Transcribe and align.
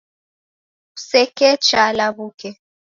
Kusekecha 0.95 1.81
lawuke 1.97 2.49